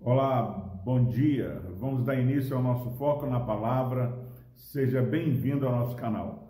Olá, 0.00 0.42
bom 0.84 1.04
dia. 1.04 1.62
Vamos 1.78 2.02
dar 2.04 2.18
início 2.20 2.56
ao 2.56 2.62
nosso 2.62 2.90
foco 2.96 3.26
na 3.26 3.38
palavra. 3.38 4.18
Seja 4.56 5.00
bem-vindo 5.00 5.68
ao 5.68 5.76
nosso 5.76 5.94
canal. 5.94 6.48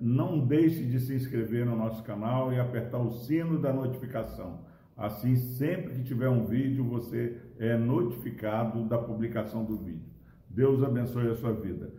Não 0.00 0.44
deixe 0.44 0.84
de 0.84 0.98
se 0.98 1.14
inscrever 1.14 1.64
no 1.64 1.76
nosso 1.76 2.02
canal 2.02 2.52
e 2.52 2.58
apertar 2.58 2.98
o 2.98 3.12
sino 3.12 3.60
da 3.60 3.72
notificação. 3.72 4.64
Assim, 4.96 5.36
sempre 5.36 5.94
que 5.94 6.02
tiver 6.02 6.28
um 6.28 6.46
vídeo, 6.46 6.82
você 6.82 7.40
é 7.60 7.76
notificado 7.76 8.88
da 8.88 8.98
publicação 8.98 9.64
do 9.64 9.76
vídeo. 9.76 10.10
Deus 10.50 10.82
abençoe 10.82 11.28
a 11.28 11.36
sua 11.36 11.52
vida. 11.52 11.92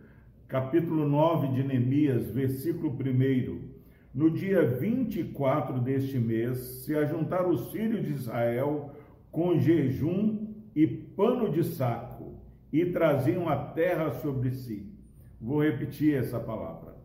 Capítulo 0.46 1.08
9 1.08 1.48
de 1.48 1.62
Neemias, 1.62 2.30
versículo 2.30 2.90
1. 2.90 3.77
No 4.14 4.30
dia 4.30 4.64
24 4.64 5.80
deste 5.80 6.18
mês, 6.18 6.58
se 6.84 6.94
ajuntaram 6.94 7.50
os 7.50 7.70
filhos 7.70 8.04
de 8.04 8.12
Israel 8.12 8.90
com 9.30 9.58
jejum 9.58 10.48
e 10.74 10.86
pano 10.86 11.50
de 11.50 11.62
saco, 11.62 12.34
e 12.72 12.86
traziam 12.86 13.48
a 13.48 13.56
terra 13.56 14.10
sobre 14.12 14.50
si. 14.50 14.92
Vou 15.40 15.62
repetir 15.62 16.14
essa 16.14 16.40
palavra. 16.40 16.96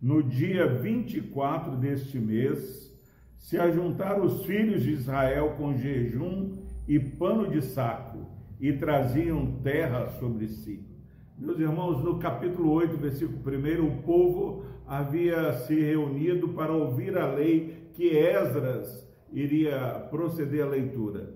No 0.00 0.22
dia 0.22 0.66
24 0.66 1.76
deste 1.76 2.18
mês, 2.18 2.92
se 3.36 3.58
ajuntaram 3.58 4.24
os 4.24 4.44
filhos 4.44 4.82
de 4.82 4.92
Israel 4.92 5.54
com 5.56 5.76
jejum 5.76 6.52
e 6.86 6.98
pano 6.98 7.50
de 7.50 7.60
saco, 7.62 8.30
e 8.60 8.72
traziam 8.72 9.60
terra 9.62 10.08
sobre 10.20 10.46
si. 10.46 10.84
Meus 11.38 11.58
irmãos, 11.58 12.04
no 12.04 12.18
capítulo 12.18 12.70
8, 12.72 12.96
versículo 12.98 13.38
1, 13.38 13.86
o 13.86 14.02
povo 14.02 14.64
havia 14.86 15.52
se 15.54 15.74
reunido 15.74 16.50
para 16.50 16.72
ouvir 16.72 17.16
a 17.16 17.26
lei 17.26 17.90
que 17.94 18.08
Esdras 18.08 19.08
iria 19.32 20.06
proceder 20.10 20.64
à 20.64 20.68
leitura. 20.68 21.34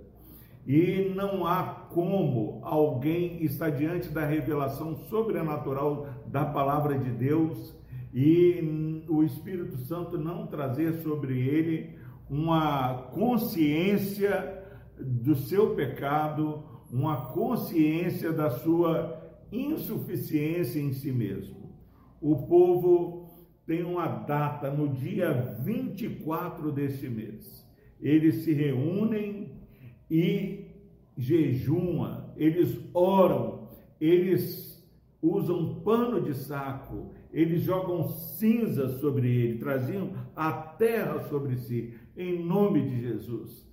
E 0.66 1.12
não 1.14 1.46
há 1.46 1.62
como 1.90 2.60
alguém 2.62 3.42
estar 3.42 3.70
diante 3.70 4.08
da 4.08 4.24
revelação 4.24 4.94
sobrenatural 5.08 6.08
da 6.26 6.44
palavra 6.44 6.98
de 6.98 7.10
Deus 7.10 7.74
e 8.12 9.04
o 9.08 9.22
Espírito 9.22 9.76
Santo 9.78 10.18
não 10.18 10.46
trazer 10.46 10.94
sobre 11.02 11.38
ele 11.38 11.96
uma 12.28 13.08
consciência 13.12 14.62
do 14.98 15.34
seu 15.34 15.74
pecado, 15.74 16.62
uma 16.92 17.26
consciência 17.26 18.32
da 18.32 18.50
sua 18.50 19.25
insuficiência 19.64 20.80
em 20.80 20.92
si 20.92 21.12
mesmo. 21.12 21.74
O 22.20 22.46
povo 22.46 23.26
tem 23.66 23.82
uma 23.82 24.06
data 24.06 24.70
no 24.70 24.88
dia 24.88 25.32
24 25.60 26.70
deste 26.72 27.08
mês. 27.08 27.66
Eles 28.00 28.36
se 28.44 28.52
reúnem 28.52 29.52
e 30.10 30.66
jejuma, 31.16 32.32
eles 32.36 32.78
oram, 32.94 33.68
eles 34.00 34.66
usam 35.20 35.80
pano 35.80 36.20
de 36.20 36.34
saco, 36.34 37.10
eles 37.32 37.62
jogam 37.62 38.08
cinzas 38.08 39.00
sobre 39.00 39.28
ele, 39.28 39.58
traziam 39.58 40.12
a 40.34 40.52
terra 40.52 41.20
sobre 41.28 41.56
si, 41.56 41.94
em 42.16 42.44
nome 42.44 42.82
de 42.82 43.00
Jesus. 43.00 43.66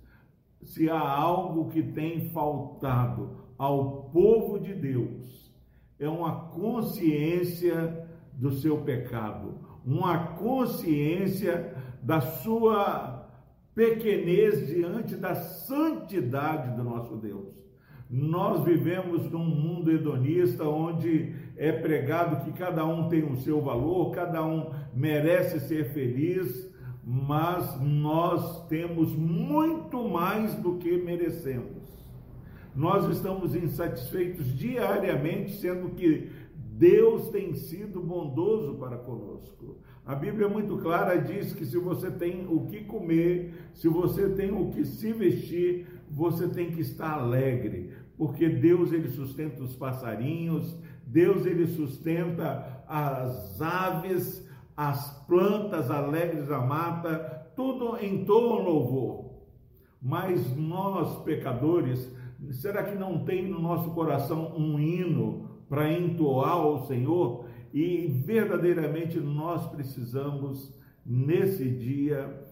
Se 0.62 0.88
há 0.88 0.98
algo 0.98 1.70
que 1.70 1.82
tem 1.82 2.30
faltado 2.30 3.44
ao 3.58 4.04
povo 4.10 4.58
de 4.58 4.74
Deus, 4.74 5.43
é 5.98 6.08
uma 6.08 6.48
consciência 6.50 8.06
do 8.32 8.52
seu 8.52 8.78
pecado, 8.78 9.58
uma 9.84 10.34
consciência 10.34 11.74
da 12.02 12.20
sua 12.20 13.28
pequenez 13.74 14.66
diante 14.68 15.16
da 15.16 15.34
santidade 15.34 16.76
do 16.76 16.84
nosso 16.84 17.16
Deus. 17.16 17.64
Nós 18.08 18.62
vivemos 18.64 19.30
num 19.30 19.44
mundo 19.44 19.90
hedonista 19.90 20.64
onde 20.64 21.34
é 21.56 21.72
pregado 21.72 22.44
que 22.44 22.52
cada 22.52 22.84
um 22.84 23.08
tem 23.08 23.24
o 23.24 23.36
seu 23.36 23.60
valor, 23.60 24.12
cada 24.12 24.44
um 24.44 24.70
merece 24.94 25.60
ser 25.60 25.92
feliz, 25.92 26.72
mas 27.02 27.80
nós 27.80 28.66
temos 28.68 29.14
muito 29.16 30.08
mais 30.08 30.54
do 30.54 30.76
que 30.76 30.96
merecemos. 31.02 31.83
Nós 32.74 33.08
estamos 33.08 33.54
insatisfeitos 33.54 34.46
diariamente, 34.56 35.52
sendo 35.60 35.90
que 35.90 36.30
Deus 36.56 37.28
tem 37.28 37.54
sido 37.54 38.00
bondoso 38.00 38.74
para 38.74 38.96
conosco. 38.96 39.78
A 40.04 40.14
Bíblia 40.14 40.46
é 40.46 40.50
muito 40.50 40.76
clara, 40.78 41.16
diz 41.16 41.54
que 41.54 41.64
se 41.64 41.78
você 41.78 42.10
tem 42.10 42.46
o 42.48 42.66
que 42.66 42.84
comer, 42.84 43.54
se 43.72 43.88
você 43.88 44.28
tem 44.28 44.52
o 44.52 44.70
que 44.70 44.84
se 44.84 45.12
vestir, 45.12 45.86
você 46.10 46.48
tem 46.48 46.72
que 46.72 46.80
estar 46.80 47.12
alegre, 47.12 47.92
porque 48.16 48.48
Deus 48.48 48.92
ele 48.92 49.08
sustenta 49.08 49.62
os 49.62 49.74
passarinhos, 49.74 50.76
Deus 51.06 51.46
ele 51.46 51.66
sustenta 51.66 52.82
as 52.86 53.62
aves, 53.62 54.46
as 54.76 55.24
plantas 55.26 55.90
alegres 55.90 56.48
da 56.48 56.60
mata, 56.60 57.52
tudo 57.54 57.96
em 57.98 58.24
tom 58.24 58.62
louvor. 58.62 59.32
Mas 60.02 60.54
nós 60.56 61.22
pecadores, 61.22 62.12
será 62.52 62.84
que 62.84 62.96
não 62.96 63.24
tem 63.24 63.48
no 63.48 63.60
nosso 63.60 63.90
coração 63.90 64.54
um 64.56 64.78
hino 64.78 65.48
para 65.68 65.92
entoar 65.92 66.52
ao 66.52 66.86
Senhor? 66.86 67.46
E 67.72 68.06
verdadeiramente 68.06 69.18
nós 69.18 69.66
precisamos 69.68 70.72
nesse 71.04 71.68
dia 71.68 72.42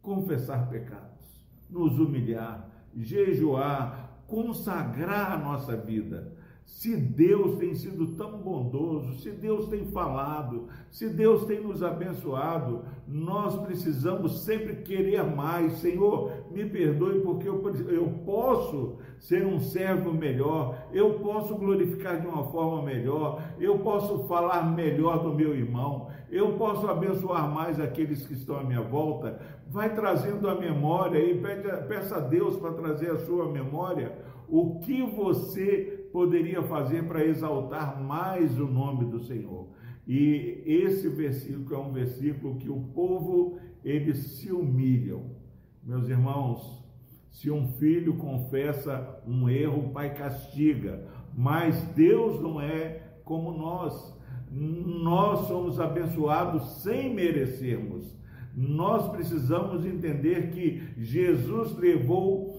confessar 0.00 0.68
pecados, 0.68 1.46
nos 1.70 1.98
humilhar, 1.98 2.68
jejuar, 2.94 4.22
consagrar 4.26 5.32
a 5.32 5.38
nossa 5.38 5.76
vida 5.76 6.36
se 6.64 6.96
Deus 6.96 7.58
tem 7.58 7.74
sido 7.74 8.08
tão 8.16 8.38
bondoso, 8.38 9.14
se 9.20 9.30
Deus 9.30 9.68
tem 9.68 9.86
falado, 9.86 10.68
se 10.90 11.08
Deus 11.08 11.44
tem 11.44 11.60
nos 11.60 11.82
abençoado, 11.82 12.84
nós 13.06 13.56
precisamos 13.60 14.44
sempre 14.44 14.76
querer 14.76 15.22
mais. 15.22 15.74
Senhor, 15.74 16.32
me 16.50 16.64
perdoe 16.64 17.20
porque 17.20 17.48
eu, 17.48 17.62
eu 17.88 18.08
posso 18.24 18.96
ser 19.18 19.46
um 19.46 19.60
servo 19.60 20.12
melhor, 20.12 20.88
eu 20.92 21.20
posso 21.20 21.54
glorificar 21.54 22.20
de 22.20 22.26
uma 22.26 22.44
forma 22.44 22.82
melhor, 22.82 23.40
eu 23.60 23.78
posso 23.78 24.24
falar 24.24 24.74
melhor 24.74 25.22
do 25.22 25.34
meu 25.34 25.54
irmão, 25.54 26.08
eu 26.30 26.54
posso 26.54 26.88
abençoar 26.88 27.48
mais 27.48 27.78
aqueles 27.78 28.26
que 28.26 28.34
estão 28.34 28.56
à 28.56 28.64
minha 28.64 28.82
volta. 28.82 29.40
Vai 29.68 29.94
trazendo 29.94 30.48
a 30.48 30.54
memória 30.54 31.18
e 31.18 31.40
peça 31.88 32.16
a 32.16 32.20
Deus 32.20 32.56
para 32.56 32.72
trazer 32.72 33.10
a 33.10 33.18
sua 33.18 33.50
memória 33.50 34.18
o 34.48 34.80
que 34.80 35.02
você 35.02 36.01
poderia 36.12 36.62
fazer 36.62 37.04
para 37.04 37.24
exaltar 37.24 38.00
mais 38.02 38.58
o 38.58 38.66
nome 38.66 39.06
do 39.06 39.20
Senhor. 39.20 39.68
E 40.06 40.62
esse 40.66 41.08
versículo 41.08 41.74
é 41.74 41.78
um 41.78 41.92
versículo 41.92 42.56
que 42.56 42.68
o 42.68 42.80
povo 42.94 43.58
eles 43.84 44.18
se 44.18 44.52
humilham. 44.52 45.30
Meus 45.82 46.08
irmãos, 46.08 46.82
se 47.30 47.50
um 47.50 47.66
filho 47.72 48.16
confessa 48.16 49.22
um 49.26 49.48
erro, 49.48 49.86
o 49.86 49.90
pai 49.90 50.14
castiga, 50.14 51.04
mas 51.34 51.82
Deus 51.94 52.40
não 52.40 52.60
é 52.60 53.00
como 53.24 53.52
nós. 53.52 54.12
Nós 54.50 55.46
somos 55.48 55.80
abençoados 55.80 56.82
sem 56.82 57.12
merecermos. 57.12 58.14
Nós 58.54 59.08
precisamos 59.08 59.86
entender 59.86 60.50
que 60.50 60.82
Jesus 60.98 61.74
levou 61.78 62.51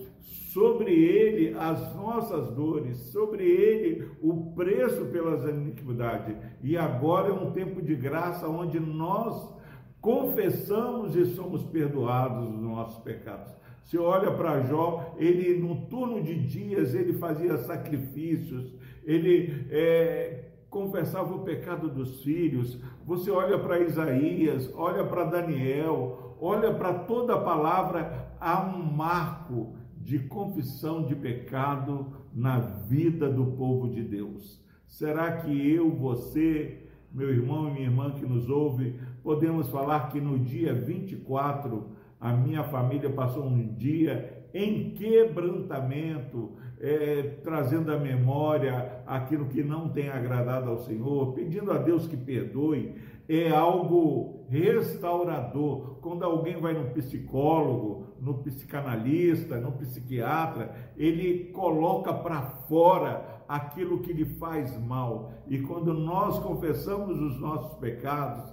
sobre 0.53 0.91
ele 0.91 1.55
as 1.57 1.95
nossas 1.95 2.49
dores, 2.51 2.97
sobre 3.11 3.43
ele 3.43 4.07
o 4.21 4.53
preço 4.53 5.05
pelas 5.05 5.43
iniquidades. 5.43 6.35
E 6.61 6.77
agora 6.77 7.29
é 7.29 7.33
um 7.33 7.51
tempo 7.51 7.81
de 7.81 7.95
graça 7.95 8.47
onde 8.47 8.79
nós 8.79 9.51
confessamos 9.99 11.15
e 11.15 11.25
somos 11.25 11.63
perdoados 11.63 12.49
dos 12.49 12.61
nossos 12.61 12.99
pecados. 13.03 13.53
Você 13.83 13.97
olha 13.97 14.31
para 14.31 14.61
Jó, 14.61 15.15
ele 15.17 15.59
no 15.59 15.87
turno 15.87 16.21
de 16.21 16.35
dias 16.35 16.93
ele 16.93 17.13
fazia 17.13 17.57
sacrifícios, 17.57 18.73
ele 19.03 19.67
é, 19.69 20.51
confessava 20.69 21.33
o 21.35 21.43
pecado 21.43 21.89
dos 21.89 22.23
filhos. 22.23 22.79
Você 23.05 23.29
olha 23.29 23.59
para 23.59 23.79
Isaías, 23.79 24.71
olha 24.75 25.03
para 25.03 25.25
Daniel, 25.25 26.37
olha 26.39 26.73
para 26.73 26.93
toda 26.93 27.35
a 27.35 27.41
palavra, 27.41 28.35
há 28.39 28.61
um 28.61 28.83
marco 28.83 29.75
de 30.03 30.19
confissão 30.19 31.05
de 31.05 31.15
pecado 31.15 32.07
na 32.33 32.59
vida 32.59 33.29
do 33.29 33.45
povo 33.45 33.89
de 33.89 34.03
Deus. 34.03 34.61
Será 34.85 35.37
que 35.37 35.71
eu, 35.71 35.89
você, 35.89 36.87
meu 37.11 37.29
irmão 37.29 37.69
e 37.69 37.71
minha 37.71 37.85
irmã 37.85 38.11
que 38.11 38.25
nos 38.25 38.49
ouve, 38.49 38.99
podemos 39.23 39.69
falar 39.69 40.11
que 40.11 40.19
no 40.19 40.37
dia 40.37 40.73
24 40.73 41.87
a 42.19 42.33
minha 42.33 42.63
família 42.63 43.09
passou 43.09 43.45
um 43.45 43.73
dia 43.75 44.32
em 44.53 44.91
quebrantamento, 44.91 46.51
é, 46.79 47.39
trazendo 47.43 47.91
à 47.91 47.97
memória 47.97 49.01
aquilo 49.05 49.45
que 49.45 49.63
não 49.63 49.89
tem 49.89 50.09
agradado 50.09 50.69
ao 50.69 50.79
Senhor, 50.79 51.33
pedindo 51.33 51.71
a 51.71 51.77
Deus 51.77 52.07
que 52.07 52.17
perdoe, 52.17 52.95
é 53.27 53.49
algo 53.49 54.45
restaurador. 54.49 55.97
Quando 56.01 56.23
alguém 56.23 56.59
vai 56.59 56.73
no 56.73 56.91
psicólogo, 56.91 58.07
no 58.19 58.35
psicanalista, 58.35 59.59
no 59.59 59.71
psiquiatra, 59.73 60.73
ele 60.95 61.51
coloca 61.51 62.13
para 62.13 62.41
fora 62.41 63.43
aquilo 63.47 63.99
que 63.99 64.13
lhe 64.13 64.25
faz 64.25 64.77
mal. 64.85 65.31
E 65.47 65.59
quando 65.59 65.93
nós 65.93 66.39
confessamos 66.39 67.19
os 67.19 67.39
nossos 67.39 67.77
pecados, 67.79 68.52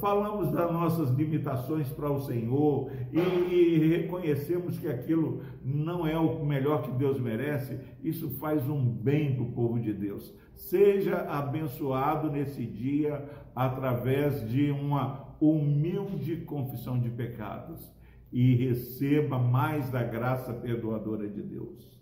falamos 0.00 0.50
das 0.52 0.70
nossas 0.70 1.10
limitações 1.10 1.88
para 1.88 2.10
o 2.10 2.20
Senhor 2.20 2.90
e, 3.12 3.18
e, 3.18 3.88
reconhecemos 3.88 4.78
que 4.78 4.86
aquilo 4.86 5.42
não 5.64 6.06
é 6.06 6.18
o 6.18 6.44
melhor 6.44 6.82
que 6.82 6.90
Deus 6.92 7.18
merece, 7.18 7.78
isso 8.02 8.28
faz 8.38 8.68
um 8.68 8.84
bem 8.84 9.34
para 9.34 9.44
o 9.44 9.52
povo 9.52 9.80
de 9.80 9.92
Deus. 9.92 10.34
Seja 10.54 11.22
abençoado 11.22 12.30
nesse 12.30 12.64
dia 12.66 13.24
através 13.54 14.48
de 14.48 14.70
uma 14.70 15.34
humilde 15.40 16.36
confissão 16.38 16.98
de 16.98 17.08
pecados 17.08 17.90
e 18.32 18.54
receba 18.54 19.38
mais 19.38 19.90
da 19.90 20.02
graça 20.02 20.52
perdoadora 20.52 21.28
de 21.28 21.42
Deus. 21.42 21.98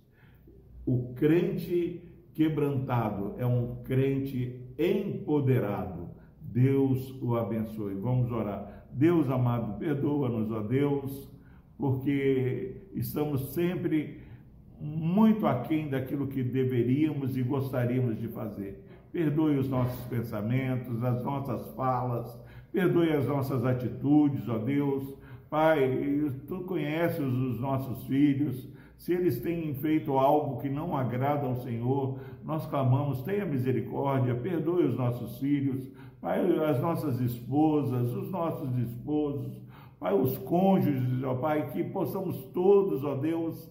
O 0.85 1.15
crente 1.15 2.03
quebrantado 2.35 3.35
é 3.39 3.47
um 3.47 3.77
crente 3.85 4.61
empoderado. 4.79 6.09
Deus 6.53 7.15
o 7.21 7.37
abençoe. 7.37 7.95
Vamos 7.95 8.31
orar. 8.31 8.87
Deus 8.93 9.31
amado, 9.31 9.79
perdoa-nos, 9.79 10.51
ó 10.51 10.61
Deus, 10.61 11.31
porque 11.77 12.89
estamos 12.95 13.53
sempre 13.55 14.21
muito 14.81 15.47
aquém 15.47 15.89
daquilo 15.89 16.27
que 16.27 16.43
deveríamos 16.43 17.37
e 17.37 17.43
gostaríamos 17.43 18.19
de 18.19 18.29
fazer. 18.29 18.85
Perdoe 19.13 19.59
os 19.59 19.69
nossos 19.69 20.05
pensamentos, 20.07 21.03
as 21.03 21.23
nossas 21.23 21.75
falas, 21.75 22.39
perdoe 22.73 23.13
as 23.13 23.27
nossas 23.27 23.65
atitudes, 23.65 24.49
ó 24.49 24.59
Deus. 24.59 25.17
Pai, 25.51 26.31
tu 26.47 26.61
conheces 26.61 27.21
os 27.21 27.59
nossos 27.59 28.07
filhos, 28.07 28.69
se 28.99 29.13
eles 29.13 29.41
têm 29.41 29.73
feito 29.75 30.19
algo 30.19 30.61
que 30.61 30.69
não 30.69 30.97
agrada 30.97 31.47
ao 31.47 31.55
Senhor, 31.55 32.19
nós 32.45 32.67
clamamos, 32.67 33.23
tenha 33.23 33.47
misericórdia, 33.47 34.35
perdoe 34.35 34.85
os 34.85 34.97
nossos 34.97 35.39
filhos, 35.39 35.89
Pai, 36.21 36.41
as 36.69 36.81
nossas 36.81 37.21
esposas, 37.21 38.13
os 38.13 38.29
nossos 38.29 38.77
esposos, 38.77 39.63
Pai, 40.01 40.13
os 40.13 40.37
cônjuges, 40.39 41.23
ó 41.23 41.37
Pai, 41.37 41.71
que 41.71 41.85
possamos 41.85 42.43
todos, 42.47 43.05
ó 43.05 43.15
Deus, 43.15 43.71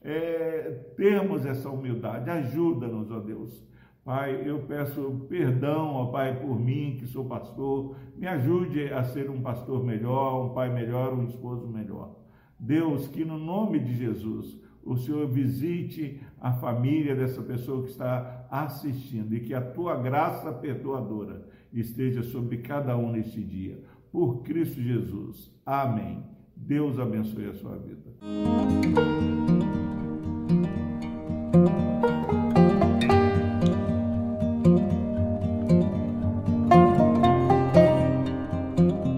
é, 0.00 0.84
termos 0.96 1.44
essa 1.44 1.68
humildade. 1.68 2.30
Ajuda-nos, 2.30 3.10
ó 3.10 3.18
Deus. 3.18 3.66
Pai, 4.04 4.42
eu 4.48 4.60
peço 4.60 5.26
perdão, 5.28 5.96
ó 5.96 6.06
Pai, 6.06 6.38
por 6.40 6.58
mim, 6.58 6.96
que 7.00 7.06
sou 7.08 7.24
pastor. 7.24 7.96
Me 8.16 8.28
ajude 8.28 8.92
a 8.92 9.02
ser 9.02 9.28
um 9.28 9.42
pastor 9.42 9.84
melhor, 9.84 10.46
um 10.46 10.54
pai 10.54 10.72
melhor, 10.72 11.12
um 11.12 11.24
esposo 11.24 11.66
melhor. 11.66 12.17
Deus, 12.58 13.08
que 13.08 13.24
no 13.24 13.38
nome 13.38 13.78
de 13.78 13.94
Jesus, 13.94 14.58
o 14.84 14.96
Senhor 14.96 15.28
visite 15.28 16.20
a 16.40 16.52
família 16.52 17.14
dessa 17.14 17.42
pessoa 17.42 17.82
que 17.82 17.90
está 17.90 18.46
assistindo 18.50 19.34
e 19.34 19.40
que 19.40 19.54
a 19.54 19.60
tua 19.60 19.96
graça 19.96 20.52
perdoadora 20.52 21.46
esteja 21.72 22.22
sobre 22.22 22.58
cada 22.58 22.96
um 22.96 23.12
neste 23.12 23.42
dia. 23.42 23.82
Por 24.10 24.42
Cristo 24.42 24.80
Jesus. 24.80 25.52
Amém. 25.64 26.24
Deus 26.56 26.98
abençoe 26.98 27.46
a 27.46 27.54
sua 27.54 27.76
vida. 27.76 29.37